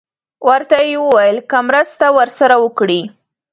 [0.47, 3.01] ورته یې وویل که مرسته ورسره وکړي.